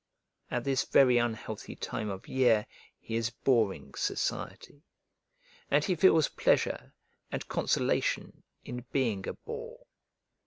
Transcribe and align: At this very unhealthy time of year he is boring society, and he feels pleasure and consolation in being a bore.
At 0.49 0.63
this 0.63 0.83
very 0.85 1.19
unhealthy 1.19 1.75
time 1.75 2.09
of 2.09 2.27
year 2.27 2.65
he 2.99 3.15
is 3.15 3.29
boring 3.29 3.93
society, 3.93 4.81
and 5.69 5.85
he 5.85 5.93
feels 5.93 6.27
pleasure 6.27 6.95
and 7.31 7.47
consolation 7.47 8.41
in 8.65 8.85
being 8.91 9.27
a 9.27 9.33
bore. 9.33 9.85